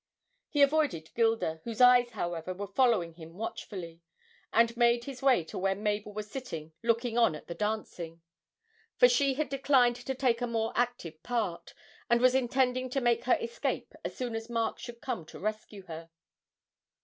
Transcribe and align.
He 0.49 0.63
avoided 0.63 1.11
Gilda, 1.13 1.61
whose 1.63 1.79
eyes, 1.79 2.09
however, 2.13 2.55
were 2.55 2.65
following 2.65 3.13
him 3.13 3.33
watchfully, 3.37 4.01
and 4.51 4.75
made 4.75 5.03
his 5.03 5.21
way 5.21 5.43
to 5.43 5.59
where 5.59 5.75
Mabel 5.75 6.11
was 6.11 6.27
sitting 6.27 6.73
looking 6.81 7.19
on 7.19 7.35
at 7.35 7.45
the 7.45 7.53
dancing; 7.53 8.23
for 8.97 9.07
she 9.07 9.35
had 9.35 9.47
declined 9.47 9.97
to 9.97 10.15
take 10.15 10.41
a 10.41 10.47
more 10.47 10.73
active 10.73 11.21
part, 11.21 11.75
and 12.09 12.19
was 12.19 12.33
intending 12.33 12.89
to 12.89 12.99
make 12.99 13.25
her 13.25 13.37
escape 13.39 13.93
as 14.03 14.17
soon 14.17 14.33
as 14.35 14.49
Mark 14.49 14.79
should 14.79 15.01
come 15.01 15.23
to 15.27 15.37
rescue 15.39 15.83
her. 15.83 16.09